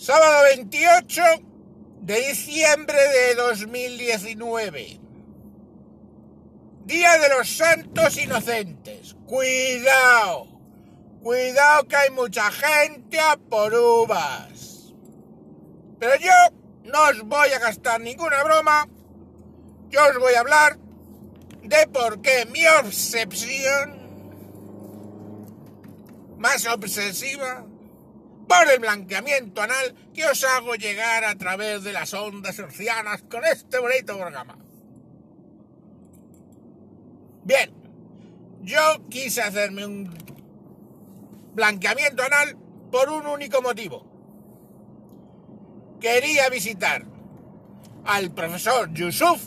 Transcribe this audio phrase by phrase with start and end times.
[0.00, 1.22] Sábado 28
[2.00, 4.98] de diciembre de 2019.
[6.86, 9.14] Día de los Santos Inocentes.
[9.26, 10.46] Cuidado.
[11.22, 14.94] Cuidado que hay mucha gente a por uvas.
[15.98, 16.32] Pero yo
[16.84, 18.88] no os voy a gastar ninguna broma.
[19.90, 20.78] Yo os voy a hablar
[21.62, 24.00] de por qué mi obsesión
[26.38, 27.66] más obsesiva
[28.50, 33.44] por el blanqueamiento anal que os hago llegar a través de las ondas hercianas con
[33.44, 34.58] este bonito programa.
[37.44, 37.72] Bien,
[38.62, 40.12] yo quise hacerme un
[41.54, 42.58] blanqueamiento anal
[42.90, 44.04] por un único motivo.
[46.00, 47.04] Quería visitar
[48.04, 49.46] al profesor Yusuf,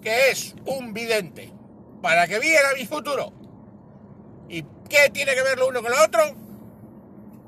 [0.00, 1.52] que es un vidente,
[2.00, 3.32] para que viera mi futuro.
[4.48, 6.45] ¿Y qué tiene que ver lo uno con lo otro?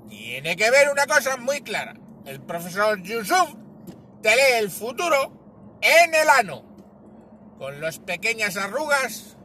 [0.09, 1.95] Tiene que ver una cosa muy clara.
[2.25, 3.55] El profesor Yusuf
[4.23, 5.33] te lee el futuro
[5.81, 6.63] en el ano,
[7.59, 9.37] con las pequeñas arrugas,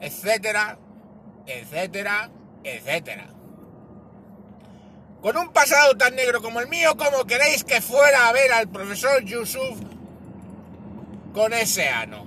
[0.00, 0.78] etcétera,
[1.46, 2.30] etcétera,
[2.62, 3.28] etcétera.
[5.22, 8.68] Con un pasado tan negro como el mío, ¿cómo queréis que fuera a ver al
[8.68, 9.78] profesor Yusuf
[11.32, 12.26] con ese ano?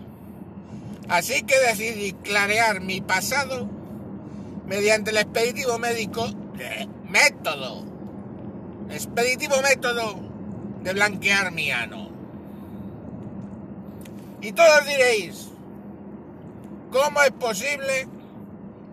[1.07, 3.69] Así que decidí clarear mi pasado
[4.65, 6.27] mediante el expeditivo médico
[6.57, 7.83] de método,
[8.89, 10.15] expeditivo método
[10.81, 12.09] de blanquear mi ano.
[14.41, 15.49] Y todos diréis,
[16.91, 18.07] ¿cómo es posible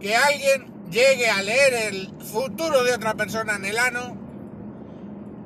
[0.01, 4.17] que alguien llegue a leer el futuro de otra persona en el ano?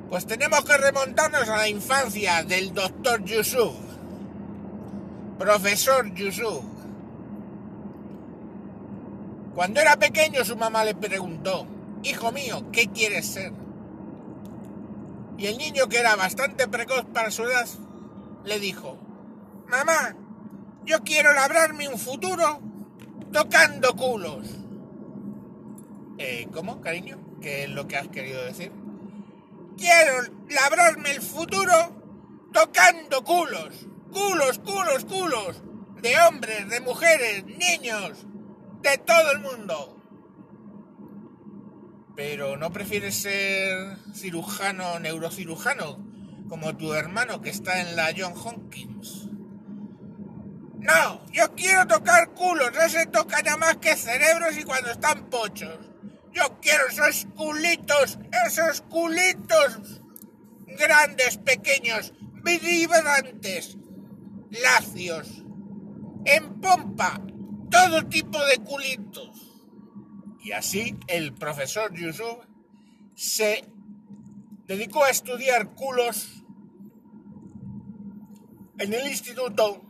[0.09, 3.75] Pues tenemos que remontarnos a la infancia del doctor Yusuf,
[5.39, 6.63] profesor Yusuf.
[9.55, 11.65] Cuando era pequeño su mamá le preguntó,
[12.03, 13.53] hijo mío, ¿qué quieres ser?
[15.37, 17.67] Y el niño, que era bastante precoz para su edad,
[18.43, 18.97] le dijo,
[19.67, 20.15] mamá,
[20.85, 22.61] yo quiero labrarme un futuro
[23.31, 24.47] tocando culos.
[26.17, 27.17] Eh, ¿Cómo, cariño?
[27.41, 28.71] ¿Qué es lo que has querido decir?
[29.77, 31.73] Quiero labrarme el futuro
[32.53, 33.87] tocando culos.
[34.11, 35.63] Culos, culos, culos.
[36.01, 38.25] De hombres, de mujeres, niños,
[38.81, 40.02] de todo el mundo.
[42.15, 45.97] Pero ¿no prefieres ser cirujano, neurocirujano,
[46.47, 49.29] como tu hermano que está en la John Hopkins?
[50.79, 55.29] No, yo quiero tocar culos, no se toca nada más que cerebros y cuando están
[55.29, 55.79] pochos.
[56.33, 60.01] Yo quiero esos culitos, esos culitos
[60.67, 62.13] grandes, pequeños,
[62.43, 63.77] vibrantes,
[64.49, 65.43] lacios,
[66.25, 67.21] en pompa,
[67.69, 69.52] todo tipo de culitos.
[70.43, 72.37] Y así el profesor Yusuf
[73.15, 73.63] se
[74.67, 76.43] dedicó a estudiar culos
[78.77, 79.81] en el instituto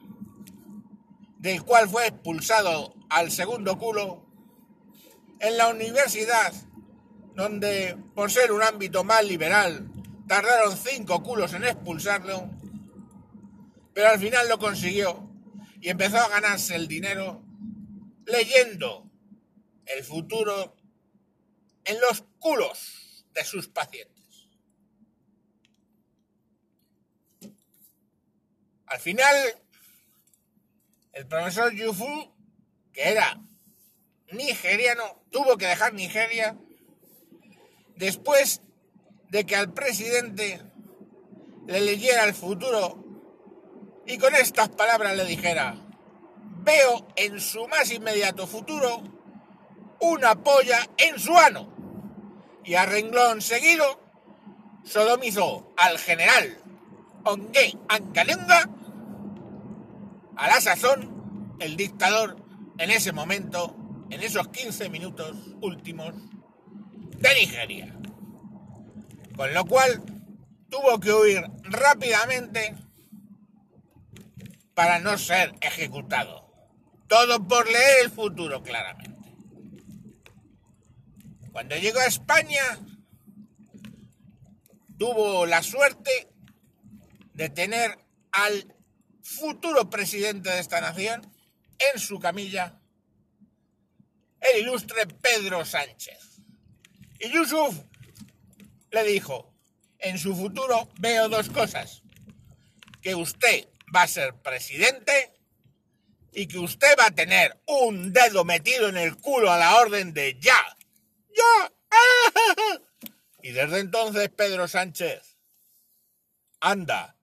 [1.39, 4.25] del cual fue expulsado al segundo culo
[5.39, 6.53] en la universidad
[7.35, 9.89] donde por ser un ámbito más liberal
[10.27, 12.49] tardaron cinco culos en expulsarlo
[13.93, 15.29] pero al final lo consiguió
[15.81, 17.43] y empezó a ganarse el dinero
[18.25, 19.09] leyendo
[19.85, 20.75] el futuro
[21.85, 24.47] en los culos de sus pacientes.
[28.85, 29.35] Al final,
[31.13, 32.31] el profesor Yufu,
[32.91, 33.41] que era
[34.31, 36.57] nigeriano, tuvo que dejar Nigeria
[37.95, 38.61] después
[39.29, 40.61] de que al presidente
[41.65, 43.03] le leyera el futuro
[44.05, 45.75] y con estas palabras le dijera,
[46.63, 49.01] veo en su más inmediato futuro
[50.03, 51.69] una polla en su ano.
[52.63, 53.99] Y a renglón seguido
[54.83, 56.57] sodomizó al general
[57.25, 58.69] Ongue Ankalunga,
[60.35, 62.35] a la sazón, el dictador
[62.77, 63.75] en ese momento,
[64.09, 66.13] en esos 15 minutos últimos
[67.17, 67.95] de Nigeria.
[69.35, 70.03] Con lo cual
[70.69, 72.75] tuvo que huir rápidamente
[74.73, 76.51] para no ser ejecutado.
[77.07, 79.12] Todo por leer el futuro claramente.
[81.53, 82.79] Cuando llegó a España,
[84.97, 86.27] tuvo la suerte
[87.35, 87.99] de tener
[88.31, 88.75] al
[89.21, 91.31] futuro presidente de esta nación
[91.93, 92.81] en su camilla,
[94.41, 96.41] el ilustre Pedro Sánchez.
[97.19, 97.75] Y Yusuf
[98.89, 99.53] le dijo,
[99.99, 102.01] en su futuro veo dos cosas,
[102.99, 105.33] que usted va a ser presidente
[106.31, 110.15] y que usted va a tener un dedo metido en el culo a la orden
[110.15, 110.75] de ya,
[111.35, 111.73] ya.
[113.41, 115.37] Y desde entonces Pedro Sánchez
[116.59, 117.17] anda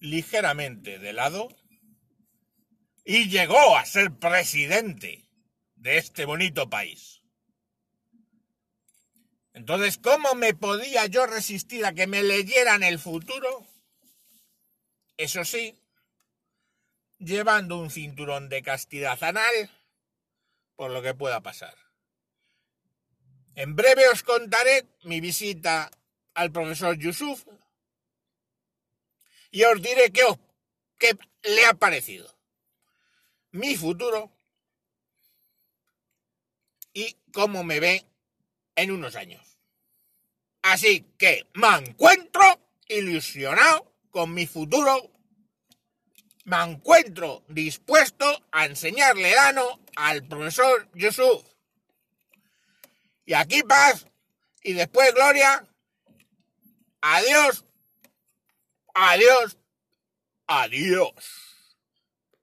[0.00, 1.48] ligeramente de lado
[3.04, 5.28] y llegó a ser presidente
[5.76, 7.22] de este bonito país.
[9.54, 13.66] Entonces, ¿cómo me podía yo resistir a que me leyeran el futuro?
[15.16, 15.74] Eso sí,
[17.18, 19.70] llevando un cinturón de castidad anal
[20.74, 21.85] por lo que pueda pasar.
[23.56, 25.90] En breve os contaré mi visita
[26.34, 27.42] al profesor Yusuf
[29.50, 32.36] y os diré qué, le ha parecido
[33.52, 34.30] mi futuro
[36.92, 38.04] y cómo me ve
[38.74, 39.58] en unos años.
[40.60, 42.42] Así que me encuentro
[42.88, 45.10] ilusionado con mi futuro.
[46.44, 51.55] Me encuentro dispuesto a enseñarle el ano al profesor Yusuf.
[53.26, 54.06] Y aquí paz
[54.62, 55.66] y después gloria.
[57.02, 57.64] Adiós.
[58.94, 59.58] Adiós.
[60.46, 61.45] Adiós.